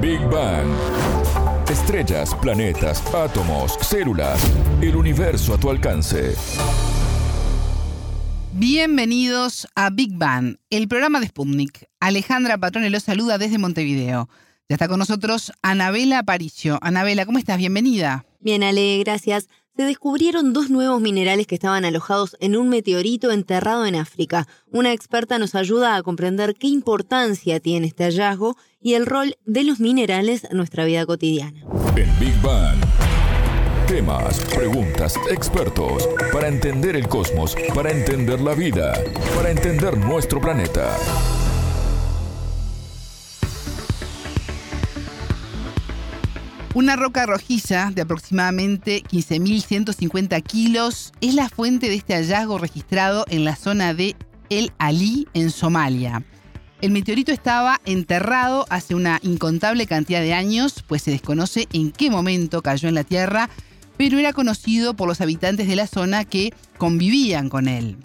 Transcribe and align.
Big 0.00 0.20
Bang. 0.30 0.66
Estrellas, 1.68 2.34
planetas, 2.40 3.04
átomos, 3.14 3.76
células, 3.82 4.40
el 4.80 4.96
universo 4.96 5.52
a 5.52 5.60
tu 5.60 5.68
alcance. 5.68 6.34
Bienvenidos 8.54 9.68
a 9.74 9.90
Big 9.90 10.16
Bang, 10.16 10.56
el 10.70 10.88
programa 10.88 11.20
de 11.20 11.26
Sputnik. 11.26 11.84
Alejandra 12.00 12.56
Patrone 12.56 12.88
los 12.88 13.02
saluda 13.02 13.36
desde 13.36 13.58
Montevideo. 13.58 14.30
Ya 14.70 14.76
está 14.76 14.88
con 14.88 14.98
nosotros 14.98 15.52
Anabela 15.60 16.20
Aparicio. 16.20 16.78
Anabela, 16.80 17.26
¿cómo 17.26 17.38
estás? 17.38 17.58
Bienvenida. 17.58 18.24
Bien, 18.40 18.62
Ale, 18.62 19.00
gracias 19.00 19.48
se 19.80 19.86
descubrieron 19.86 20.52
dos 20.52 20.68
nuevos 20.68 21.00
minerales 21.00 21.46
que 21.46 21.54
estaban 21.54 21.86
alojados 21.86 22.36
en 22.40 22.54
un 22.54 22.68
meteorito 22.68 23.30
enterrado 23.30 23.86
en 23.86 23.94
África. 23.94 24.46
Una 24.70 24.92
experta 24.92 25.38
nos 25.38 25.54
ayuda 25.54 25.96
a 25.96 26.02
comprender 26.02 26.54
qué 26.54 26.66
importancia 26.66 27.60
tiene 27.60 27.86
este 27.86 28.04
hallazgo 28.04 28.58
y 28.82 28.92
el 28.92 29.06
rol 29.06 29.38
de 29.46 29.64
los 29.64 29.80
minerales 29.80 30.44
en 30.44 30.58
nuestra 30.58 30.84
vida 30.84 31.06
cotidiana. 31.06 31.64
En 31.96 32.20
Big 32.20 32.38
Bang. 32.42 32.76
Temas, 33.88 34.38
preguntas, 34.54 35.14
expertos, 35.30 36.06
para 36.30 36.48
entender 36.48 36.94
el 36.94 37.08
cosmos, 37.08 37.56
para 37.74 37.90
entender 37.90 38.38
la 38.42 38.54
vida, 38.54 38.92
para 39.34 39.50
entender 39.50 39.96
nuestro 39.96 40.42
planeta. 40.42 40.94
Una 46.72 46.94
roca 46.94 47.26
rojiza 47.26 47.90
de 47.92 48.02
aproximadamente 48.02 49.02
15.150 49.02 50.40
kilos 50.44 51.12
es 51.20 51.34
la 51.34 51.48
fuente 51.48 51.88
de 51.88 51.96
este 51.96 52.14
hallazgo 52.14 52.58
registrado 52.58 53.24
en 53.28 53.44
la 53.44 53.56
zona 53.56 53.92
de 53.92 54.14
El 54.50 54.70
Ali, 54.78 55.26
en 55.34 55.50
Somalia. 55.50 56.22
El 56.80 56.92
meteorito 56.92 57.32
estaba 57.32 57.80
enterrado 57.86 58.66
hace 58.70 58.94
una 58.94 59.18
incontable 59.22 59.86
cantidad 59.86 60.20
de 60.20 60.32
años, 60.32 60.84
pues 60.86 61.02
se 61.02 61.10
desconoce 61.10 61.66
en 61.72 61.90
qué 61.90 62.08
momento 62.08 62.62
cayó 62.62 62.88
en 62.88 62.94
la 62.94 63.04
Tierra, 63.04 63.50
pero 63.96 64.18
era 64.20 64.32
conocido 64.32 64.94
por 64.94 65.08
los 65.08 65.20
habitantes 65.20 65.66
de 65.66 65.74
la 65.74 65.88
zona 65.88 66.24
que 66.24 66.54
convivían 66.78 67.48
con 67.48 67.66
él. 67.66 67.96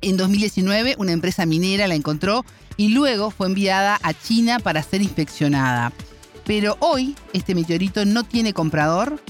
En 0.00 0.16
2019 0.16 0.96
una 0.98 1.12
empresa 1.12 1.46
minera 1.46 1.86
la 1.86 1.94
encontró 1.94 2.44
y 2.76 2.88
luego 2.88 3.30
fue 3.30 3.46
enviada 3.46 4.00
a 4.02 4.12
China 4.12 4.58
para 4.58 4.82
ser 4.82 5.02
inspeccionada. 5.02 5.92
Pero 6.46 6.76
hoy 6.80 7.16
este 7.32 7.54
meteorito 7.54 8.04
no 8.04 8.22
tiene 8.22 8.52
comprador, 8.52 9.20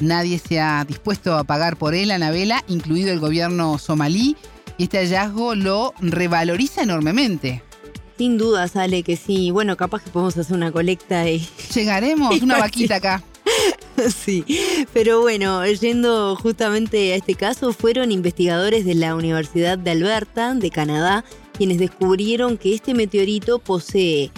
nadie 0.00 0.38
se 0.38 0.60
ha 0.60 0.84
dispuesto 0.84 1.36
a 1.36 1.44
pagar 1.44 1.76
por 1.76 1.94
él, 1.94 2.12
Anabela, 2.12 2.64
incluido 2.68 3.12
el 3.12 3.18
gobierno 3.18 3.76
somalí, 3.78 4.36
y 4.78 4.84
este 4.84 4.98
hallazgo 4.98 5.54
lo 5.54 5.92
revaloriza 5.98 6.82
enormemente. 6.82 7.62
Sin 8.16 8.38
duda 8.38 8.68
sale 8.68 9.02
que 9.02 9.16
sí. 9.16 9.50
Bueno, 9.50 9.76
capaz 9.76 10.02
que 10.02 10.10
podemos 10.10 10.36
hacer 10.36 10.56
una 10.56 10.70
colecta 10.70 11.28
y... 11.28 11.46
Llegaremos, 11.74 12.40
una 12.40 12.58
vaquita 12.58 12.96
acá. 12.96 13.22
Sí, 14.14 14.44
pero 14.94 15.20
bueno, 15.20 15.66
yendo 15.66 16.34
justamente 16.36 17.12
a 17.12 17.16
este 17.16 17.34
caso, 17.34 17.72
fueron 17.74 18.12
investigadores 18.12 18.86
de 18.86 18.94
la 18.94 19.14
Universidad 19.14 19.76
de 19.76 19.90
Alberta, 19.90 20.54
de 20.54 20.70
Canadá, 20.70 21.24
quienes 21.52 21.78
descubrieron 21.78 22.56
que 22.56 22.74
este 22.74 22.94
meteorito 22.94 23.58
posee 23.58 24.30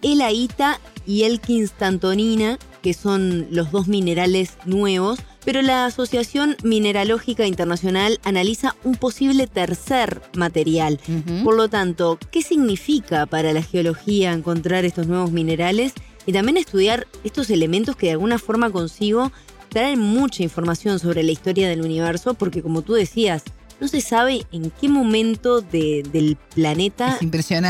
elaita 0.00 0.80
y 1.10 1.24
el 1.24 1.40
quinstantonina, 1.40 2.56
que 2.82 2.94
son 2.94 3.48
los 3.50 3.72
dos 3.72 3.88
minerales 3.88 4.52
nuevos, 4.64 5.18
pero 5.44 5.60
la 5.60 5.84
Asociación 5.84 6.56
Mineralógica 6.62 7.46
Internacional 7.46 8.20
analiza 8.22 8.76
un 8.84 8.94
posible 8.94 9.48
tercer 9.48 10.22
material. 10.34 11.00
Por 11.42 11.56
lo 11.56 11.68
tanto, 11.68 12.16
¿qué 12.30 12.42
significa 12.42 13.26
para 13.26 13.52
la 13.52 13.60
geología 13.60 14.32
encontrar 14.32 14.84
estos 14.84 15.08
nuevos 15.08 15.32
minerales 15.32 15.94
y 16.26 16.32
también 16.32 16.58
estudiar 16.58 17.08
estos 17.24 17.50
elementos 17.50 17.96
que 17.96 18.06
de 18.06 18.12
alguna 18.12 18.38
forma 18.38 18.70
consigo 18.70 19.32
traen 19.68 19.98
mucha 19.98 20.44
información 20.44 21.00
sobre 21.00 21.24
la 21.24 21.32
historia 21.32 21.68
del 21.68 21.82
universo? 21.82 22.34
Porque 22.34 22.62
como 22.62 22.82
tú 22.82 22.92
decías, 22.92 23.42
no 23.80 23.88
se 23.88 24.00
sabe 24.00 24.46
en 24.52 24.70
qué 24.70 24.88
momento 24.88 25.60
del 25.60 26.38
planeta 26.54 27.18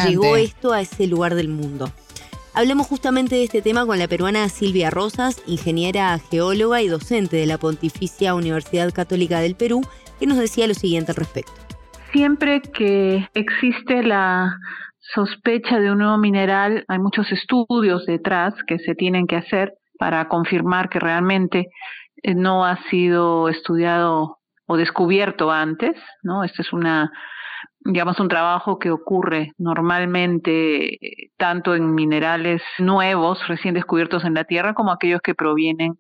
llegó 0.06 0.36
esto 0.36 0.74
a 0.74 0.82
ese 0.82 1.06
lugar 1.06 1.36
del 1.36 1.48
mundo. 1.48 1.90
Hablemos 2.52 2.88
justamente 2.88 3.36
de 3.36 3.44
este 3.44 3.62
tema 3.62 3.86
con 3.86 3.98
la 4.00 4.08
peruana 4.08 4.48
Silvia 4.48 4.90
Rosas, 4.90 5.40
ingeniera 5.46 6.18
geóloga 6.18 6.82
y 6.82 6.88
docente 6.88 7.36
de 7.36 7.46
la 7.46 7.58
Pontificia 7.58 8.34
Universidad 8.34 8.92
Católica 8.92 9.38
del 9.38 9.54
Perú, 9.54 9.82
que 10.18 10.26
nos 10.26 10.36
decía 10.36 10.66
lo 10.66 10.74
siguiente 10.74 11.12
al 11.12 11.16
respecto. 11.16 11.52
Siempre 12.12 12.60
que 12.60 13.28
existe 13.34 14.02
la 14.02 14.58
sospecha 15.14 15.78
de 15.78 15.92
un 15.92 15.98
nuevo 15.98 16.18
mineral, 16.18 16.84
hay 16.88 16.98
muchos 16.98 17.30
estudios 17.30 18.04
detrás 18.06 18.52
que 18.66 18.80
se 18.80 18.96
tienen 18.96 19.28
que 19.28 19.36
hacer 19.36 19.74
para 19.96 20.26
confirmar 20.26 20.88
que 20.88 20.98
realmente 20.98 21.68
eh, 22.22 22.34
no 22.34 22.64
ha 22.64 22.82
sido 22.90 23.48
estudiado 23.48 24.38
o 24.66 24.76
descubierto 24.76 25.52
antes, 25.52 25.96
¿no? 26.22 26.42
Esta 26.42 26.62
es 26.62 26.72
una 26.72 27.12
digamos, 27.80 28.20
un 28.20 28.28
trabajo 28.28 28.78
que 28.78 28.91
ocurre 28.91 29.52
normalmente 29.58 30.94
eh, 30.94 31.30
tanto 31.36 31.74
en 31.74 31.94
minerales 31.94 32.62
nuevos, 32.78 33.46
recién 33.48 33.74
descubiertos 33.74 34.24
en 34.24 34.34
la 34.34 34.44
Tierra, 34.44 34.74
como 34.74 34.92
aquellos 34.92 35.20
que 35.22 35.34
provienen 35.34 35.98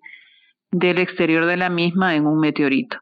del 0.70 0.98
exterior 0.98 1.46
de 1.46 1.56
la 1.56 1.70
misma 1.70 2.14
en 2.14 2.26
un 2.26 2.38
meteorito. 2.38 2.98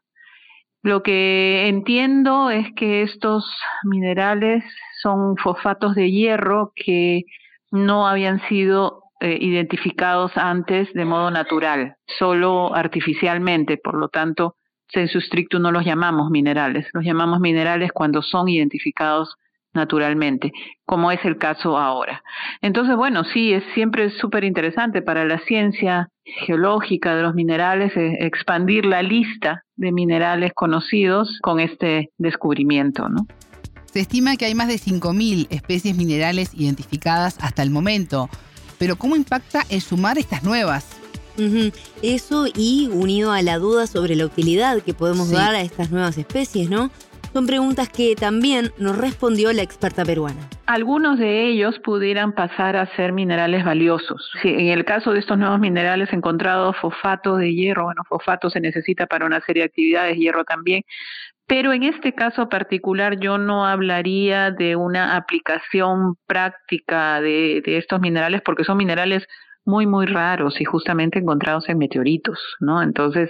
Lo 0.81 1.03
que 1.03 1.67
entiendo 1.67 2.49
es 2.49 2.67
que 2.75 3.01
estos 3.01 3.45
minerales 3.83 4.63
son 5.01 5.35
fosfatos 5.35 5.93
de 5.93 6.09
hierro 6.09 6.71
que 6.73 7.23
no 7.71 8.07
habían 8.07 8.39
sido 8.47 9.03
eh, 9.19 9.37
identificados 9.41 10.31
antes 10.37 10.91
de 10.93 11.03
modo 11.03 11.31
natural, 11.31 11.97
solo 12.17 12.73
artificialmente, 12.73 13.77
por 13.77 13.95
lo 13.95 14.07
tanto, 14.07 14.55
en 14.93 15.07
su 15.07 15.19
estricto 15.19 15.59
no 15.59 15.71
los 15.71 15.85
llamamos 15.85 16.29
minerales, 16.29 16.87
los 16.93 17.03
llamamos 17.03 17.39
minerales 17.39 17.91
cuando 17.91 18.21
son 18.21 18.49
identificados 18.49 19.35
naturalmente, 19.73 20.51
como 20.85 21.11
es 21.11 21.23
el 21.25 21.37
caso 21.37 21.77
ahora. 21.77 22.23
Entonces, 22.61 22.95
bueno, 22.95 23.23
sí, 23.23 23.53
es 23.53 23.63
siempre 23.73 24.09
súper 24.19 24.43
interesante 24.43 25.01
para 25.01 25.25
la 25.25 25.39
ciencia 25.39 26.09
geológica 26.45 27.15
de 27.15 27.23
los 27.23 27.35
minerales 27.35 27.95
eh, 27.95 28.17
expandir 28.21 28.85
la 28.85 29.03
lista 29.03 29.63
de 29.75 29.91
minerales 29.91 30.53
conocidos 30.53 31.39
con 31.41 31.59
este 31.59 32.09
descubrimiento, 32.17 33.09
¿no? 33.09 33.27
Se 33.85 34.01
estima 34.01 34.37
que 34.37 34.45
hay 34.45 34.53
más 34.53 34.67
de 34.67 34.75
5.000 34.75 35.47
especies 35.49 35.95
minerales 35.95 36.53
identificadas 36.53 37.37
hasta 37.41 37.63
el 37.63 37.71
momento, 37.71 38.29
pero 38.77 38.97
¿cómo 38.97 39.15
impacta 39.15 39.63
el 39.69 39.81
sumar 39.81 40.19
estas 40.19 40.43
nuevas? 40.43 40.98
Eso 42.01 42.47
y 42.47 42.89
unido 42.91 43.31
a 43.31 43.41
la 43.41 43.57
duda 43.57 43.87
sobre 43.87 44.15
la 44.15 44.25
utilidad 44.25 44.81
que 44.81 44.93
podemos 44.93 45.31
dar 45.31 45.55
a 45.55 45.61
estas 45.61 45.91
nuevas 45.91 46.17
especies, 46.17 46.69
¿no? 46.69 46.89
Son 47.33 47.45
preguntas 47.45 47.89
que 47.89 48.15
también 48.15 48.71
nos 48.79 48.97
respondió 48.97 49.53
la 49.53 49.61
experta 49.61 50.03
peruana. 50.03 50.39
Algunos 50.65 51.19
de 51.19 51.47
ellos 51.47 51.77
pudieran 51.79 52.33
pasar 52.33 52.75
a 52.75 52.87
ser 52.95 53.13
minerales 53.13 53.63
valiosos. 53.63 54.31
en 54.43 54.69
el 54.69 54.83
caso 54.83 55.13
de 55.13 55.19
estos 55.19 55.37
nuevos 55.37 55.59
minerales 55.59 56.11
encontrados, 56.11 56.75
fosfato 56.77 57.35
de 57.35 57.53
hierro, 57.53 57.83
bueno, 57.85 58.01
fosfato 58.09 58.49
se 58.49 58.59
necesita 58.59 59.05
para 59.05 59.27
una 59.27 59.41
serie 59.41 59.61
de 59.61 59.67
actividades, 59.67 60.17
hierro 60.17 60.43
también, 60.43 60.81
pero 61.45 61.71
en 61.71 61.83
este 61.83 62.13
caso 62.13 62.49
particular 62.49 63.19
yo 63.19 63.37
no 63.37 63.65
hablaría 63.65 64.49
de 64.49 64.75
una 64.75 65.15
aplicación 65.15 66.15
práctica 66.25 67.21
de 67.21 67.61
estos 67.65 67.99
minerales 67.99 68.41
porque 68.43 68.63
son 68.63 68.77
minerales 68.77 69.27
muy, 69.69 69.85
muy 69.87 70.05
raros 70.05 70.59
y 70.59 70.65
justamente 70.65 71.19
encontrados 71.19 71.69
en 71.69 71.77
meteoritos, 71.77 72.39
¿no? 72.59 72.81
Entonces, 72.81 73.29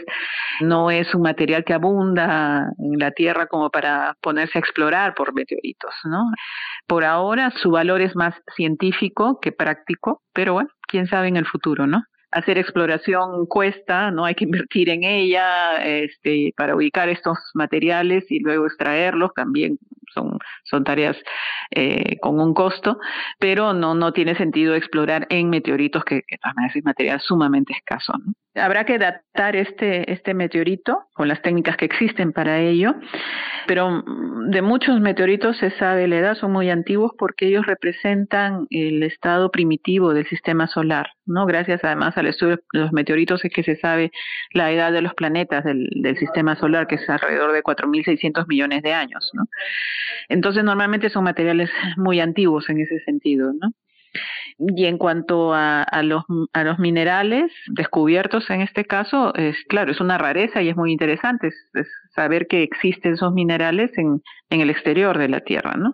no 0.61 0.89
es 0.89 1.13
un 1.13 1.21
material 1.21 1.63
que 1.63 1.73
abunda 1.73 2.71
en 2.79 2.99
la 2.99 3.11
Tierra 3.11 3.47
como 3.47 3.69
para 3.69 4.15
ponerse 4.21 4.57
a 4.57 4.61
explorar 4.61 5.13
por 5.15 5.33
meteoritos, 5.33 5.93
¿no? 6.05 6.23
Por 6.87 7.03
ahora, 7.03 7.51
su 7.61 7.71
valor 7.71 8.01
es 8.01 8.15
más 8.15 8.33
científico 8.55 9.39
que 9.41 9.51
práctico, 9.51 10.23
pero 10.33 10.53
bueno, 10.53 10.69
quién 10.87 11.07
sabe 11.07 11.27
en 11.27 11.37
el 11.37 11.45
futuro, 11.45 11.85
¿no? 11.85 12.03
hacer 12.31 12.59
exploración 12.59 13.47
cuesta, 13.47 14.11
no 14.11 14.25
hay 14.25 14.35
que 14.35 14.43
invertir 14.43 14.89
en 14.89 15.03
ella, 15.03 15.83
este, 15.83 16.53
para 16.55 16.75
ubicar 16.75 17.09
estos 17.09 17.37
materiales 17.55 18.25
y 18.29 18.39
luego 18.39 18.67
extraerlos 18.67 19.33
también 19.33 19.79
son, 20.13 20.37
son 20.63 20.83
tareas 20.83 21.17
eh, 21.71 22.17
con 22.19 22.39
un 22.39 22.53
costo, 22.53 22.99
pero 23.39 23.73
no, 23.73 23.95
no 23.95 24.13
tiene 24.13 24.35
sentido 24.35 24.75
explorar 24.75 25.27
en 25.29 25.49
meteoritos 25.49 26.03
que, 26.03 26.21
que 26.27 26.35
es 26.35 26.83
material 26.83 27.19
sumamente 27.19 27.73
escaso. 27.73 28.13
¿no? 28.17 28.33
Habrá 28.55 28.83
que 28.83 28.97
datar 28.97 29.55
este, 29.55 30.11
este 30.11 30.33
meteorito 30.33 31.03
con 31.13 31.27
las 31.27 31.41
técnicas 31.41 31.77
que 31.77 31.85
existen 31.85 32.33
para 32.33 32.59
ello, 32.59 32.95
pero 33.67 33.89
mm, 33.91 34.49
de 34.49 34.61
muchos 34.63 34.99
meteoritos 34.99 35.57
se 35.57 35.69
sabe 35.71 36.07
la 36.07 36.17
edad, 36.17 36.35
son 36.35 36.51
muy 36.51 36.69
antiguos 36.69 37.11
porque 37.17 37.47
ellos 37.47 37.65
representan 37.67 38.65
el 38.71 39.03
estado 39.03 39.51
primitivo 39.51 40.13
del 40.13 40.27
sistema 40.27 40.65
solar, 40.67 41.11
¿no? 41.25 41.45
Gracias 41.45 41.83
además 41.83 42.17
al 42.17 42.25
estudio 42.25 42.55
de 42.73 42.79
los 42.79 42.91
meteoritos 42.91 43.45
es 43.45 43.53
que 43.53 43.63
se 43.63 43.75
sabe 43.75 44.11
la 44.51 44.71
edad 44.71 44.91
de 44.91 45.01
los 45.01 45.13
planetas 45.13 45.63
del, 45.63 45.87
del 45.95 46.17
sistema 46.17 46.55
solar, 46.55 46.87
que 46.87 46.95
es 46.95 47.07
alrededor 47.09 47.51
de 47.51 47.61
4.600 47.61 48.47
millones 48.47 48.81
de 48.81 48.93
años, 48.93 49.29
¿no? 49.33 49.45
Entonces 50.27 50.63
normalmente 50.63 51.09
son 51.09 51.23
materiales 51.23 51.69
muy 51.97 52.19
antiguos 52.19 52.67
en 52.69 52.79
ese 52.79 52.99
sentido, 53.01 53.53
¿no? 53.53 53.71
Y 54.59 54.85
en 54.85 54.97
cuanto 54.97 55.53
a, 55.53 55.85
los, 56.03 56.23
a 56.51 56.63
los 56.65 56.79
minerales 56.79 57.49
descubiertos 57.67 58.49
en 58.49 58.59
este 58.59 58.83
caso, 58.83 59.33
es 59.35 59.55
claro, 59.69 59.91
es 59.91 60.01
una 60.01 60.17
rareza 60.17 60.61
y 60.61 60.67
es 60.67 60.75
muy 60.75 60.91
interesante 60.91 61.49
saber 62.13 62.47
que 62.47 62.63
existen 62.63 63.13
esos 63.13 63.31
minerales 63.31 63.89
en, 63.97 64.21
en 64.49 64.59
el 64.61 64.69
exterior 64.69 65.17
de 65.17 65.29
la 65.29 65.39
Tierra, 65.39 65.75
¿no? 65.77 65.93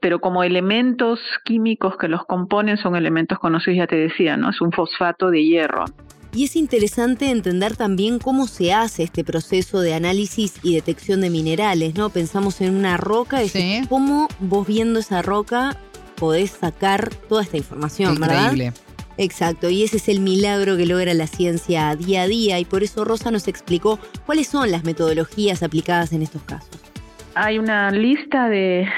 Pero 0.00 0.20
como 0.20 0.42
elementos 0.42 1.18
químicos 1.44 1.96
que 1.96 2.08
los 2.08 2.26
componen 2.26 2.76
son 2.76 2.94
elementos 2.94 3.38
conocidos, 3.38 3.78
ya 3.78 3.86
te 3.86 3.96
decía, 3.96 4.36
¿no? 4.36 4.50
Es 4.50 4.60
un 4.60 4.70
fosfato 4.70 5.30
de 5.30 5.44
hierro. 5.44 5.86
Y 6.34 6.44
es 6.44 6.56
interesante 6.56 7.30
entender 7.30 7.74
también 7.74 8.18
cómo 8.18 8.46
se 8.46 8.74
hace 8.74 9.02
este 9.02 9.24
proceso 9.24 9.80
de 9.80 9.94
análisis 9.94 10.60
y 10.62 10.74
detección 10.74 11.22
de 11.22 11.30
minerales, 11.30 11.94
¿no? 11.94 12.10
Pensamos 12.10 12.60
en 12.60 12.76
una 12.76 12.98
roca 12.98 13.42
y 13.42 13.50
cómo 13.88 14.28
vos 14.38 14.66
viendo 14.66 14.98
esa 14.98 15.22
roca 15.22 15.76
podés 16.18 16.50
sacar 16.50 17.10
toda 17.28 17.42
esta 17.42 17.56
información, 17.56 18.16
Increíble. 18.16 18.70
¿verdad? 18.70 18.88
Exacto, 19.18 19.68
y 19.68 19.82
ese 19.82 19.96
es 19.96 20.08
el 20.08 20.20
milagro 20.20 20.76
que 20.76 20.86
logra 20.86 21.12
la 21.12 21.26
ciencia 21.26 21.94
día 21.96 22.22
a 22.22 22.28
día 22.28 22.60
y 22.60 22.64
por 22.64 22.84
eso 22.84 23.04
Rosa 23.04 23.32
nos 23.32 23.48
explicó 23.48 23.98
cuáles 24.26 24.46
son 24.46 24.70
las 24.70 24.84
metodologías 24.84 25.64
aplicadas 25.64 26.12
en 26.12 26.22
estos 26.22 26.42
casos. 26.44 26.70
Hay 27.34 27.58
una 27.58 27.90
lista 27.90 28.48
de 28.48 28.88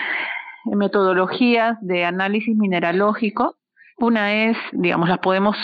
metodologías 0.66 1.78
de 1.80 2.04
análisis 2.04 2.54
mineralógico. 2.54 3.56
Una 3.98 4.44
es, 4.44 4.56
digamos, 4.72 5.08
las 5.08 5.18
podemos 5.18 5.56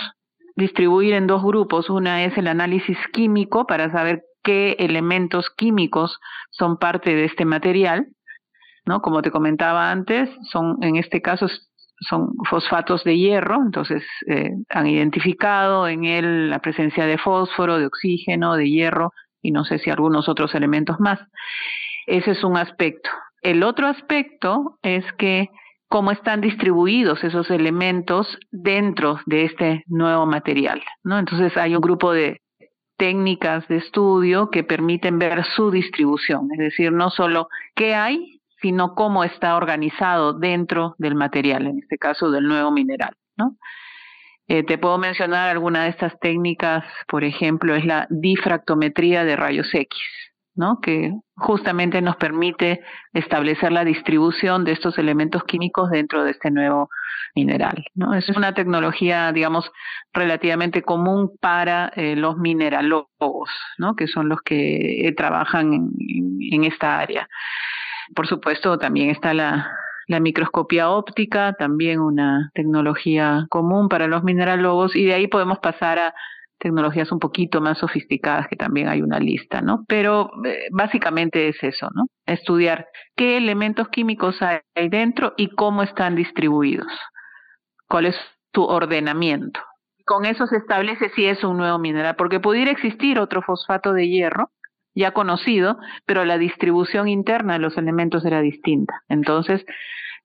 distribuir 0.57 1.13
en 1.15 1.27
dos 1.27 1.43
grupos. 1.43 1.91
Una 1.91 2.25
es 2.25 2.37
el 2.39 2.49
análisis 2.49 2.97
químico 3.13 3.67
para 3.67 3.91
saber 3.93 4.23
qué 4.43 4.77
elementos 4.79 5.51
químicos 5.57 6.19
son 6.51 6.79
parte 6.79 7.15
de 7.15 7.25
este 7.27 7.45
material. 7.45 8.09
¿No? 8.87 9.01
Como 9.03 9.23
te 9.23 9.31
comentaba 9.31 9.91
antes, 9.91 10.31
son 10.51 10.79
en 10.83 10.97
este 10.97 11.21
caso 11.21 11.49
son 12.01 12.35
fosfatos 12.49 13.05
de 13.05 13.17
hierro, 13.17 13.57
entonces 13.63 14.03
eh, 14.29 14.51
han 14.69 14.87
identificado 14.87 15.89
en 15.89 16.05
él 16.05 16.51
la 16.51 16.59
presencia 16.59 17.07
de 17.07 17.19
fósforo, 17.19 17.79
de 17.79 17.87
oxígeno, 17.87 18.55
de 18.55 18.69
hierro 18.69 19.13
y 19.43 19.51
no 19.51 19.65
sé 19.65 19.79
si 19.79 19.91
algunos 19.91 20.29
otros 20.29 20.55
elementos 20.55 21.01
más. 21.01 21.21
Ese 22.07 22.33
es 22.33 22.45
un 22.45 22.57
aspecto. 22.57 23.09
El 23.41 23.63
otro 23.63 23.87
aspecto 23.87 24.79
es 24.83 25.05
que 25.15 25.49
cómo 25.89 26.11
están 26.11 26.41
distribuidos 26.41 27.23
esos 27.25 27.51
elementos 27.51 28.39
dentro 28.51 29.21
de 29.27 29.45
este 29.45 29.85
nuevo 29.87 30.27
material, 30.27 30.83
¿no? 31.05 31.19
Entonces 31.19 31.57
hay 31.57 31.75
un 31.75 31.81
grupo 31.81 32.13
de 32.13 32.41
técnicas 32.99 33.67
de 33.69 33.77
estudio 33.77 34.51
que 34.51 34.65
permiten 34.65 35.19
ver 35.19 35.45
su 35.55 35.71
distribución, 35.71 36.49
es 36.53 36.59
decir, 36.59 36.93
no 36.93 37.11
solo 37.11 37.49
qué 37.75 37.95
hay, 37.95 38.36
sino 38.61 38.95
cómo 38.95 39.25
está 39.25 39.57
organizado 39.57 40.33
dentro 40.33 40.95
del 40.99 41.15
material, 41.15 41.67
en 41.67 41.79
este 41.79 41.99
caso 41.99 42.31
del 42.31 42.45
nuevo 42.45 42.71
mineral. 42.71 43.15
¿no? 43.37 43.57
Eh, 44.49 44.63
te 44.63 44.79
puedo 44.79 44.97
mencionar 44.97 45.49
alguna 45.49 45.85
de 45.85 45.91
estas 45.91 46.19
técnicas, 46.21 46.85
por 47.09 47.25
ejemplo, 47.25 47.75
es 47.75 47.85
la 47.85 48.07
difractometría 48.11 49.25
de 49.25 49.35
rayos 49.35 49.69
X, 49.73 49.99
¿no? 50.55 50.81
que 50.81 51.13
justamente 51.35 52.01
nos 52.01 52.17
permite 52.17 52.81
establecer 53.13 53.73
la 53.73 53.85
distribución 53.85 54.65
de 54.65 54.73
estos 54.73 54.99
elementos 54.99 55.43
químicos 55.45 55.91
dentro 55.91 56.23
de 56.23 56.31
este 56.31 56.53
nuevo 56.53 56.89
mineral. 57.35 57.85
¿no? 57.95 58.15
Es 58.15 58.29
una 58.31 58.55
tecnología, 58.55 59.33
digamos, 59.33 59.71
relativamente 60.13 60.83
común 60.83 61.33
para 61.41 61.89
eh, 61.97 62.15
los 62.15 62.39
mineralólogos, 62.39 63.51
¿no? 63.79 63.97
que 63.97 64.07
son 64.07 64.29
los 64.29 64.41
que 64.43 65.13
trabajan 65.17 65.91
en 66.53 66.65
esta 66.65 67.01
área. 67.01 67.29
Por 68.15 68.27
supuesto, 68.27 68.79
también 68.79 69.11
está 69.11 69.35
la, 69.35 69.73
microscopía 70.09 70.91
óptica, 70.91 71.55
también 71.55 72.01
una 72.01 72.51
tecnología 72.55 73.47
común 73.51 73.89
para 73.89 74.07
los 74.07 74.23
mineralogos, 74.23 74.95
y 74.95 75.05
de 75.05 75.15
ahí 75.15 75.27
podemos 75.27 75.59
pasar 75.59 75.99
a 75.99 76.15
tecnologías 76.59 77.11
un 77.13 77.19
poquito 77.19 77.61
más 77.61 77.79
sofisticadas, 77.79 78.47
que 78.49 78.57
también 78.57 78.89
hay 78.89 79.03
una 79.03 79.19
lista, 79.19 79.61
¿no? 79.61 79.85
Pero 79.89 80.31
eh, 80.45 80.69
básicamente 80.71 81.49
es 81.49 81.63
eso, 81.63 81.89
¿no? 81.95 82.07
Estudiar 82.25 82.87
qué 83.17 83.37
elementos 83.37 83.89
químicos 83.89 84.41
hay 84.41 84.89
dentro 84.89 85.35
y 85.37 85.51
cómo 85.51 85.83
están 85.83 86.15
distribuidos, 86.15 86.93
cuál 87.89 88.07
es 88.07 88.17
su 88.55 88.63
ordenamiento. 88.63 89.61
Con 90.07 90.25
eso 90.25 90.47
se 90.47 90.57
establece 90.57 91.11
si 91.11 91.27
es 91.27 91.43
un 91.43 91.57
nuevo 91.57 91.79
mineral, 91.79 92.15
porque 92.17 92.39
pudiera 92.39 92.71
existir 92.71 93.19
otro 93.19 93.43
fosfato 93.43 93.93
de 93.93 94.09
hierro 94.09 94.51
ya 94.97 95.13
conocido, 95.13 95.79
pero 96.07 96.25
la 96.25 96.39
distribución 96.39 97.07
interna 97.07 97.53
de 97.53 97.59
los 97.61 97.77
elementos 97.77 98.25
era 98.25 98.41
distinta. 98.41 99.03
Entonces, 99.09 99.65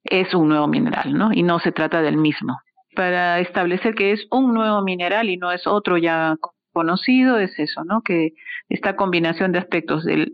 es 0.04 0.34
un 0.34 0.50
nuevo 0.50 0.68
mineral, 0.68 1.14
¿no? 1.14 1.32
Y 1.32 1.44
no 1.44 1.60
se 1.60 1.72
trata 1.72 2.02
del 2.02 2.18
mismo. 2.18 2.58
Para 2.96 3.40
establecer 3.40 3.94
que 3.94 4.14
es 4.14 4.26
un 4.32 4.54
nuevo 4.54 4.82
mineral 4.82 5.30
y 5.30 5.38
no 5.38 5.52
es 5.52 5.68
otro 5.68 5.98
ya 5.98 6.36
conocido, 6.74 7.38
es 7.38 7.58
eso, 7.60 7.84
¿no? 7.84 8.02
Que 8.02 8.32
esta 8.70 8.96
combinación 8.96 9.52
de 9.52 9.60
aspectos 9.60 10.04
de 10.06 10.32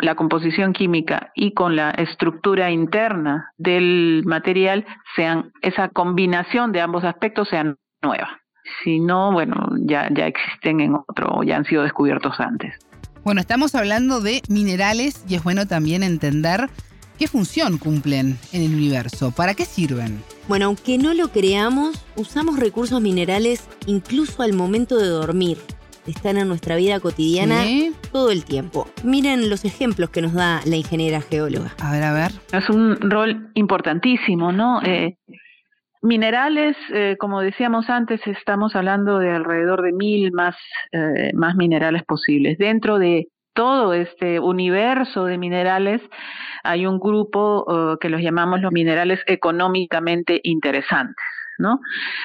la 0.00 0.14
composición 0.14 0.72
química 0.72 1.32
y 1.34 1.52
con 1.52 1.74
la 1.74 1.90
estructura 1.90 2.70
interna 2.70 3.50
del 3.56 4.22
material 4.24 4.86
sean, 5.16 5.52
esa 5.62 5.88
combinación 5.88 6.70
de 6.72 6.80
ambos 6.80 7.02
aspectos 7.04 7.48
sean 7.48 7.76
nueva. 8.02 8.40
Si 8.82 9.00
no, 9.00 9.32
bueno, 9.32 9.68
ya, 9.80 10.08
ya 10.12 10.26
existen 10.26 10.80
en 10.80 10.94
otro, 10.94 11.42
ya 11.42 11.56
han 11.56 11.64
sido 11.64 11.82
descubiertos 11.82 12.38
antes. 12.40 12.74
Bueno, 13.24 13.40
estamos 13.40 13.74
hablando 13.74 14.20
de 14.20 14.42
minerales 14.50 15.24
y 15.26 15.36
es 15.36 15.42
bueno 15.42 15.66
también 15.66 16.02
entender 16.02 16.68
qué 17.18 17.26
función 17.26 17.78
cumplen 17.78 18.38
en 18.52 18.62
el 18.62 18.74
universo, 18.74 19.30
para 19.30 19.54
qué 19.54 19.64
sirven. 19.64 20.22
Bueno, 20.46 20.66
aunque 20.66 20.98
no 20.98 21.14
lo 21.14 21.28
creamos, 21.28 22.04
usamos 22.16 22.60
recursos 22.60 23.00
minerales 23.00 23.66
incluso 23.86 24.42
al 24.42 24.52
momento 24.52 24.98
de 24.98 25.06
dormir. 25.06 25.56
Están 26.06 26.36
en 26.36 26.48
nuestra 26.48 26.76
vida 26.76 27.00
cotidiana 27.00 27.64
todo 28.12 28.30
el 28.30 28.44
tiempo. 28.44 28.86
Miren 29.02 29.48
los 29.48 29.64
ejemplos 29.64 30.10
que 30.10 30.20
nos 30.20 30.34
da 30.34 30.60
la 30.66 30.76
ingeniera 30.76 31.22
geóloga. 31.22 31.74
A 31.78 31.92
ver, 31.92 32.02
a 32.02 32.12
ver. 32.12 32.32
Es 32.52 32.68
un 32.68 33.00
rol 33.00 33.50
importantísimo, 33.54 34.52
¿no? 34.52 34.82
Eh, 34.82 35.16
Minerales, 36.04 36.76
eh, 36.92 37.16
como 37.18 37.40
decíamos 37.40 37.88
antes, 37.88 38.20
estamos 38.26 38.76
hablando 38.76 39.18
de 39.18 39.30
alrededor 39.30 39.80
de 39.80 39.92
mil 39.94 40.32
más, 40.32 40.54
eh, 40.92 41.30
más 41.32 41.56
minerales 41.56 42.02
posibles. 42.02 42.58
Dentro 42.58 42.98
de 42.98 43.28
todo 43.54 43.94
este 43.94 44.38
universo 44.38 45.24
de 45.24 45.38
minerales 45.38 46.02
hay 46.62 46.84
un 46.84 46.98
grupo 46.98 47.64
eh, 47.94 47.96
que 48.02 48.10
los 48.10 48.20
llamamos 48.20 48.60
los 48.60 48.70
minerales 48.70 49.18
económicamente 49.26 50.40
interesantes. 50.42 51.24
¿No? 51.56 51.80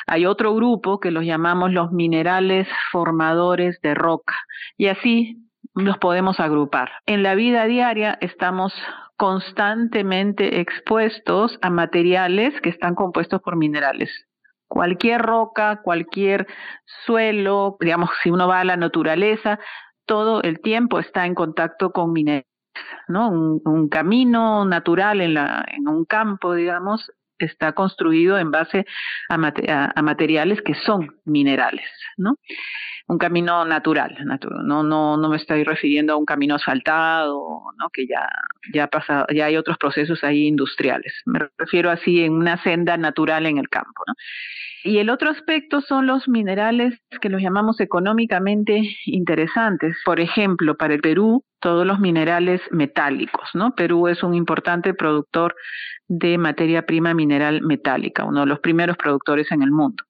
Hay 0.08 0.26
otro 0.26 0.54
grupo 0.54 1.00
que 1.00 1.12
los 1.12 1.24
llamamos 1.24 1.72
los 1.72 1.94
minerales 1.94 2.68
formadores 2.92 3.80
de 3.80 3.94
roca 3.94 4.36
y 4.76 4.88
así 4.88 5.38
los 5.74 5.98
podemos 6.00 6.42
agrupar. 6.42 6.92
En 7.06 7.24
la 7.24 7.34
vida 7.36 7.64
diaria 7.64 8.18
estamos 8.20 8.74
constantemente 9.20 10.62
expuestos 10.62 11.60
a 11.62 11.70
materiales 11.70 12.54
que 12.62 12.70
están 12.70 12.96
compuestos 12.96 13.42
por 13.42 13.58
minerales. 13.58 14.10
Cualquier 14.70 15.22
roca, 15.22 15.82
cualquier 15.84 16.48
suelo, 17.06 17.76
digamos, 17.82 18.12
si 18.24 18.32
uno 18.32 18.48
va 18.48 18.62
a 18.62 18.64
la 18.64 18.78
naturaleza, 18.78 19.60
todo 20.06 20.42
el 20.42 20.62
tiempo 20.62 21.00
está 21.00 21.26
en 21.26 21.36
contacto 21.36 21.92
con 21.92 22.14
minerales. 22.14 22.48
¿no? 23.10 23.30
Un, 23.30 23.90
camino 23.90 24.64
natural 24.64 25.20
en, 25.20 25.34
la, 25.34 25.66
en 25.68 25.90
un 25.90 26.06
campo, 26.06 26.54
digamos, 26.54 27.12
está 27.46 27.74
construido 27.74 28.38
en 28.38 28.52
base 28.52 28.86
a, 29.30 29.38
materiales 30.02 30.62
que 30.62 30.74
son 30.74 31.16
minerales, 31.26 31.86
¿no? 32.18 32.36
Un 33.08 33.18
camino 33.18 33.66
natural, 33.66 34.16
no, 34.64 34.84
no, 34.84 35.18
no 35.18 35.30
me 35.30 35.38
estoy 35.38 35.64
refiriendo 35.64 36.14
a 36.14 36.18
un 36.18 36.26
camino 36.26 36.56
asfaltado, 36.56 37.62
¿no? 37.78 37.90
Que 37.90 38.06
ya, 38.06 38.28
ya, 38.72 38.88
pasa, 38.88 39.26
ya 39.34 39.46
hay 39.46 39.58
otros 39.58 39.78
procesos 39.78 40.24
ahí 40.24 40.46
industriales. 40.46 41.14
Me 41.26 41.40
refiero 41.58 41.90
así 41.90 42.24
en 42.24 42.34
una 42.34 42.62
senda 42.62 42.98
natural 42.98 43.48
en 43.48 43.58
el 43.58 43.68
campo, 43.68 44.04
¿no? 44.06 44.14
Y 44.84 45.00
el 45.00 45.10
otro 45.10 45.30
aspecto 45.30 45.82
son 45.82 46.08
los 46.08 46.30
minerales 46.30 46.98
que 47.20 47.30
los 47.30 47.42
llamamos 47.42 47.82
económicamente 47.82 48.82
interesantes. 49.06 49.98
Por 50.06 50.22
ejemplo, 50.22 50.78
para 50.78 50.94
el 50.94 51.02
Perú, 51.02 51.44
todos 51.60 51.86
los 51.86 52.00
minerales 52.00 52.62
metálicos, 52.72 53.50
¿no? 53.54 53.76
Perú 53.76 54.08
es 54.08 54.24
un 54.24 54.34
importante 54.34 54.94
productor 54.94 55.56
de 56.10 56.38
materia 56.38 56.86
prima 56.86 57.14
mineral 57.14 57.62
metálica, 57.62 58.26
uno 58.26 58.42
de 58.42 58.48
los 58.48 58.60
primeros 58.60 58.98
productores 58.98 59.50
en 59.52 59.62
el 59.62 59.72
mundo. 59.72 60.04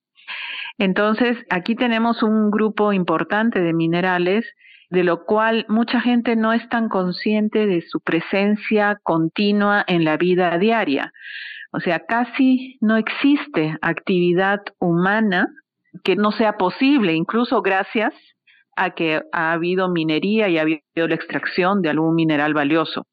Entonces, 0.80 1.38
aquí 1.50 1.76
tenemos 1.76 2.24
un 2.24 2.50
grupo 2.50 2.94
importante 2.94 3.60
de 3.60 3.74
minerales 3.74 4.46
de 4.90 5.04
lo 5.04 5.26
cual 5.26 5.66
mucha 5.70 6.02
gente 6.02 6.36
no 6.36 6.52
es 6.52 6.68
tan 6.70 6.90
consciente 6.90 7.68
de 7.68 7.82
su 7.82 8.00
presencia 8.00 9.00
continua 9.04 9.84
en 9.88 10.04
la 10.04 10.18
vida 10.18 10.58
diaria. 10.58 11.14
O 11.72 11.80
sea, 11.80 12.06
casi 12.06 12.78
no 12.82 12.98
existe 12.98 13.78
actividad 13.82 14.62
humana 14.80 15.48
que 16.04 16.16
no 16.16 16.32
sea 16.32 16.58
posible, 16.58 17.14
incluso 17.14 17.62
gracias 17.62 18.14
a 18.76 18.92
que 18.92 19.22
ha 19.32 19.52
habido 19.52 19.90
minería 19.90 20.48
y 20.48 20.58
ha 20.58 20.62
habido 20.62 20.82
la 20.96 21.16
extracción 21.16 21.82
de 21.82 21.90
algún 21.90 22.16
mineral 22.16 22.54
valioso. 22.54 23.06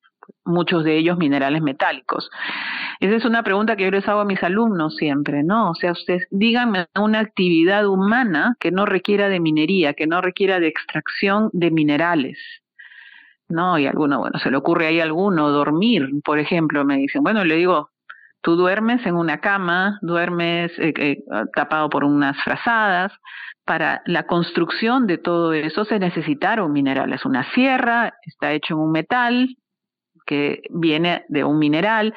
Muchos 0.46 0.84
de 0.84 0.96
ellos 0.96 1.18
minerales 1.18 1.62
metálicos. 1.62 2.30
Esa 3.00 3.16
es 3.16 3.24
una 3.24 3.42
pregunta 3.42 3.76
que 3.76 3.84
yo 3.84 3.90
les 3.90 4.08
hago 4.08 4.20
a 4.20 4.24
mis 4.24 4.42
alumnos 4.42 4.96
siempre, 4.96 5.42
¿no? 5.42 5.70
O 5.70 5.74
sea, 5.74 5.92
ustedes 5.92 6.26
díganme 6.30 6.86
una 6.94 7.20
actividad 7.20 7.86
humana 7.86 8.56
que 8.58 8.70
no 8.70 8.86
requiera 8.86 9.28
de 9.28 9.40
minería, 9.40 9.94
que 9.94 10.06
no 10.06 10.20
requiera 10.20 10.60
de 10.60 10.68
extracción 10.68 11.50
de 11.52 11.70
minerales. 11.70 12.38
¿No? 13.48 13.78
Y 13.78 13.86
alguno, 13.86 14.18
bueno, 14.18 14.40
se 14.40 14.50
le 14.50 14.56
ocurre 14.56 14.88
ahí 14.88 14.98
alguno, 14.98 15.50
dormir, 15.50 16.08
por 16.24 16.40
ejemplo, 16.40 16.84
me 16.84 16.96
dicen, 16.96 17.22
bueno, 17.22 17.44
le 17.44 17.54
digo, 17.54 17.90
tú 18.40 18.56
duermes 18.56 19.06
en 19.06 19.14
una 19.14 19.38
cama, 19.38 19.98
duermes 20.02 20.72
eh, 20.78 20.92
eh, 20.96 21.18
tapado 21.54 21.88
por 21.88 22.02
unas 22.02 22.36
frazadas, 22.42 23.12
para 23.66 24.02
la 24.06 24.22
construcción 24.22 25.06
de 25.08 25.18
todo 25.18 25.52
eso 25.52 25.84
se 25.84 25.98
necesitaron 25.98 26.72
minerales. 26.72 27.24
Una 27.24 27.42
sierra 27.52 28.14
está 28.22 28.52
hecho 28.52 28.74
en 28.74 28.80
un 28.80 28.92
metal, 28.92 29.56
que 30.26 30.62
viene 30.70 31.24
de 31.28 31.44
un 31.44 31.58
mineral, 31.58 32.14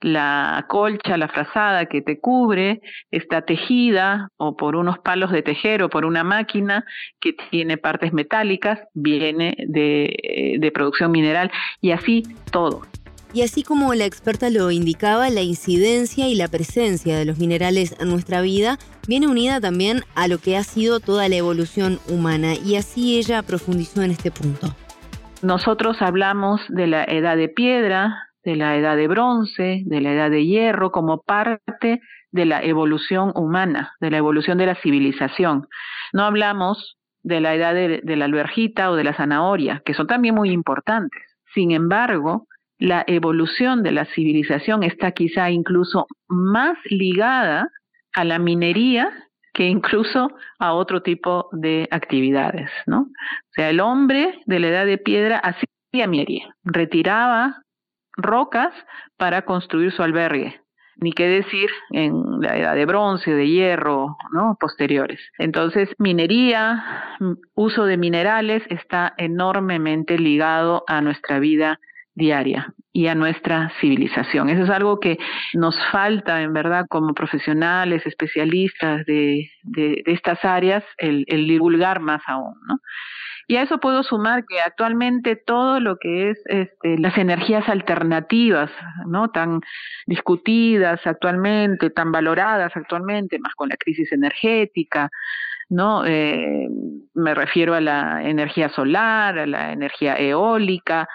la 0.00 0.66
colcha, 0.68 1.16
la 1.16 1.28
frazada 1.28 1.86
que 1.86 2.02
te 2.02 2.20
cubre, 2.20 2.80
está 3.10 3.42
tejida 3.42 4.28
o 4.36 4.56
por 4.56 4.76
unos 4.76 4.98
palos 4.98 5.30
de 5.30 5.42
tejer 5.42 5.82
o 5.82 5.88
por 5.88 6.04
una 6.04 6.24
máquina 6.24 6.84
que 7.20 7.34
tiene 7.50 7.78
partes 7.78 8.12
metálicas, 8.12 8.80
viene 8.94 9.54
de, 9.68 10.56
de 10.58 10.72
producción 10.72 11.10
mineral 11.12 11.50
y 11.80 11.92
así 11.92 12.22
todo. 12.50 12.82
Y 13.34 13.40
así 13.42 13.62
como 13.62 13.94
la 13.94 14.04
experta 14.04 14.50
lo 14.50 14.70
indicaba, 14.70 15.30
la 15.30 15.40
incidencia 15.40 16.28
y 16.28 16.34
la 16.34 16.48
presencia 16.48 17.16
de 17.16 17.24
los 17.24 17.38
minerales 17.38 17.96
en 17.98 18.10
nuestra 18.10 18.42
vida 18.42 18.78
viene 19.08 19.26
unida 19.26 19.58
también 19.58 20.02
a 20.14 20.28
lo 20.28 20.36
que 20.36 20.58
ha 20.58 20.64
sido 20.64 21.00
toda 21.00 21.28
la 21.30 21.36
evolución 21.36 21.98
humana 22.08 22.54
y 22.54 22.76
así 22.76 23.16
ella 23.16 23.42
profundizó 23.42 24.02
en 24.02 24.10
este 24.10 24.30
punto. 24.30 24.76
Nosotros 25.42 26.00
hablamos 26.02 26.60
de 26.68 26.86
la 26.86 27.04
edad 27.04 27.36
de 27.36 27.48
piedra, 27.48 28.28
de 28.44 28.54
la 28.54 28.76
edad 28.76 28.96
de 28.96 29.08
bronce, 29.08 29.82
de 29.86 30.00
la 30.00 30.12
edad 30.12 30.30
de 30.30 30.46
hierro 30.46 30.92
como 30.92 31.22
parte 31.22 32.00
de 32.30 32.44
la 32.44 32.62
evolución 32.62 33.32
humana, 33.34 33.92
de 34.00 34.10
la 34.10 34.18
evolución 34.18 34.56
de 34.58 34.66
la 34.66 34.76
civilización. 34.76 35.66
No 36.12 36.22
hablamos 36.22 36.96
de 37.22 37.40
la 37.40 37.54
edad 37.54 37.74
de, 37.74 38.00
la 38.16 38.24
alberjita 38.24 38.90
o 38.90 38.96
de 38.96 39.04
la 39.04 39.14
zanahoria, 39.14 39.82
que 39.84 39.94
son 39.94 40.06
también 40.06 40.34
muy 40.34 40.50
importantes. 40.50 41.20
Sin 41.54 41.72
embargo, 41.72 42.46
la 42.78 43.04
evolución 43.06 43.82
de 43.82 43.92
la 43.92 44.04
civilización 44.06 44.84
está 44.84 45.10
quizá 45.10 45.50
incluso 45.50 46.06
más 46.28 46.78
ligada 46.84 47.68
a 48.12 48.24
la 48.24 48.38
minería 48.38 49.10
que 49.52 49.64
incluso 49.64 50.30
a 50.58 50.72
otro 50.72 51.02
tipo 51.02 51.48
de 51.52 51.88
actividades, 51.90 52.70
¿no? 52.86 53.00
O 53.02 53.52
sea, 53.54 53.70
el 53.70 53.80
hombre 53.80 54.40
de 54.46 54.58
la 54.58 54.68
edad 54.68 54.86
de 54.86 54.98
piedra 54.98 55.38
hacía 55.38 56.06
minería, 56.06 56.54
retiraba 56.64 57.62
rocas 58.16 58.72
para 59.16 59.42
construir 59.42 59.92
su 59.92 60.02
albergue, 60.02 60.60
ni 60.96 61.12
qué 61.12 61.26
decir 61.26 61.70
en 61.90 62.40
la 62.40 62.56
edad 62.56 62.74
de 62.74 62.86
bronce, 62.86 63.32
de 63.32 63.48
hierro, 63.48 64.16
¿no? 64.32 64.56
posteriores. 64.58 65.20
Entonces, 65.38 65.88
minería, 65.98 67.18
uso 67.54 67.84
de 67.84 67.96
minerales 67.96 68.62
está 68.68 69.14
enormemente 69.16 70.18
ligado 70.18 70.84
a 70.86 71.00
nuestra 71.00 71.38
vida 71.38 71.78
diaria 72.14 72.74
y 72.92 73.06
a 73.06 73.14
nuestra 73.14 73.72
civilización. 73.80 74.50
Eso 74.50 74.64
es 74.64 74.70
algo 74.70 75.00
que 75.00 75.18
nos 75.54 75.74
falta, 75.90 76.42
en 76.42 76.52
verdad, 76.52 76.86
como 76.88 77.14
profesionales, 77.14 78.06
especialistas 78.06 79.06
de, 79.06 79.50
estas 80.06 80.44
áreas, 80.44 80.84
el, 80.98 81.24
el, 81.28 81.46
divulgar 81.46 82.00
más 82.00 82.22
aún, 82.26 82.54
¿no? 82.68 82.78
Y 83.48 83.56
a 83.56 83.62
eso 83.62 83.78
puedo 83.78 84.02
sumar 84.02 84.44
que 84.46 84.60
actualmente 84.60 85.36
todo 85.36 85.80
lo 85.80 85.96
que 85.98 86.30
es 86.30 86.40
este, 86.46 86.96
las 86.98 87.18
energías 87.18 87.68
alternativas, 87.68 88.70
¿no? 89.06 89.30
Tan 89.30 89.60
discutidas 90.06 91.00
actualmente, 91.06 91.90
tan 91.90 92.12
valoradas 92.12 92.72
actualmente, 92.76 93.38
más 93.38 93.54
con 93.54 93.68
la 93.68 93.76
crisis 93.76 94.12
energética, 94.12 95.10
¿no? 95.68 96.04
Eh, 96.06 96.68
me 97.14 97.34
refiero 97.34 97.74
a 97.74 97.80
la 97.80 98.22
energía 98.22 98.68
solar, 98.68 99.38
a 99.38 99.46
la 99.46 99.72
energía 99.72 100.16
eólica, 100.16 101.08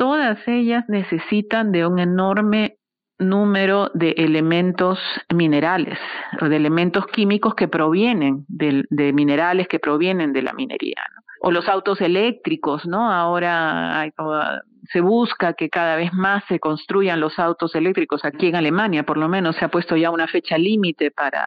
todas 0.00 0.38
ellas 0.48 0.86
necesitan 0.88 1.72
de 1.72 1.86
un 1.86 1.98
enorme 1.98 2.78
número 3.18 3.90
de 3.92 4.12
elementos 4.12 4.98
minerales 5.28 5.98
o 6.40 6.46
de 6.46 6.56
elementos 6.56 7.06
químicos 7.08 7.54
que 7.54 7.68
provienen 7.68 8.46
de, 8.48 9.12
minerales 9.12 9.68
que 9.68 9.78
provienen 9.78 10.32
de 10.32 10.40
la 10.40 10.54
minería. 10.54 11.04
O 11.42 11.50
los 11.50 11.68
autos 11.68 12.00
eléctricos, 12.00 12.86
¿no? 12.86 13.12
Ahora 13.12 14.10
se 14.90 15.02
busca 15.02 15.52
que 15.52 15.68
cada 15.68 15.96
vez 15.96 16.14
más 16.14 16.44
se 16.48 16.58
construyan 16.58 17.20
los 17.20 17.38
autos 17.38 17.74
eléctricos. 17.74 18.24
Aquí 18.24 18.46
en 18.46 18.56
Alemania, 18.56 19.02
por 19.02 19.18
lo 19.18 19.28
menos, 19.28 19.56
se 19.56 19.66
ha 19.66 19.68
puesto 19.68 19.98
ya 19.98 20.10
una 20.10 20.28
fecha 20.28 20.56
límite 20.56 21.10
para, 21.10 21.46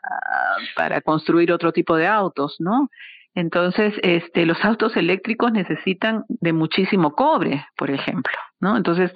para 0.76 1.02
construir 1.02 1.52
otro 1.52 1.72
tipo 1.72 1.96
de 1.96 2.06
autos, 2.06 2.58
¿no? 2.60 2.92
Entonces, 3.36 3.94
este, 4.04 4.46
los 4.46 4.64
autos 4.64 4.96
eléctricos 4.96 5.52
necesitan 5.52 6.24
de 6.28 6.54
muchísimo 6.54 7.14
cobre, 7.14 7.66
por 7.76 7.90
ejemplo, 7.90 8.34
¿no? 8.60 8.78
Entonces, 8.78 9.12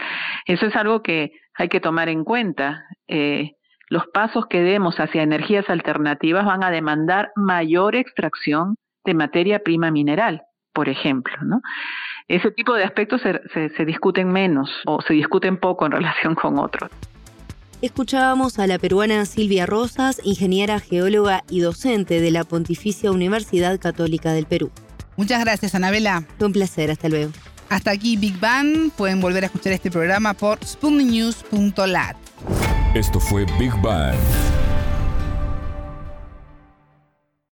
eso 0.45 0.65
es 0.65 0.75
algo 0.75 1.03
que 1.03 1.31
hay 1.53 1.69
que 1.69 1.79
tomar 1.79 2.09
en 2.09 2.23
cuenta. 2.23 2.85
Eh, 3.07 3.51
los 3.89 4.07
pasos 4.07 4.47
que 4.47 4.61
demos 4.61 4.99
hacia 4.99 5.21
energías 5.21 5.69
alternativas 5.69 6.45
van 6.45 6.63
a 6.63 6.71
demandar 6.71 7.29
mayor 7.35 7.95
extracción 7.95 8.75
de 9.05 9.13
materia 9.13 9.59
prima 9.59 9.91
mineral, 9.91 10.41
por 10.73 10.89
ejemplo, 10.89 11.35
¿no? 11.43 11.61
Ese 12.27 12.51
tipo 12.51 12.73
de 12.73 12.83
aspectos 12.83 13.21
se, 13.21 13.69
se 13.69 13.85
discuten 13.85 14.27
menos 14.29 14.69
o 14.85 14.99
se 15.01 15.13
discuten 15.13 15.57
poco 15.57 15.85
en 15.85 15.91
relación 15.93 16.35
con 16.35 16.59
otros. 16.59 16.89
Escuchábamos 17.81 18.57
a 18.57 18.65
la 18.65 18.79
peruana 18.79 19.23
Silvia 19.25 19.67
Rosas, 19.67 20.19
ingeniera 20.23 20.79
geóloga 20.79 21.43
y 21.47 21.59
docente 21.59 22.19
de 22.21 22.31
la 22.31 22.43
Pontificia 22.43 23.11
Universidad 23.11 23.79
Católica 23.79 24.33
del 24.33 24.47
Perú. 24.47 24.71
Muchas 25.15 25.39
gracias, 25.39 25.75
Anabela. 25.75 26.25
Fue 26.39 26.47
un 26.47 26.53
placer, 26.53 26.89
hasta 26.89 27.07
luego. 27.07 27.31
Hasta 27.69 27.91
aquí 27.91 28.17
Big 28.17 28.39
Bang. 28.39 28.89
Pueden 28.97 29.21
volver 29.21 29.43
a 29.43 29.47
escuchar 29.47 29.73
este 29.73 29.91
programa 29.91 30.33
por 30.33 30.57
spoonnews.lat. 30.65 32.17
Esto 32.95 33.19
fue 33.19 33.45
Big 33.59 33.73
Bang 33.83 34.15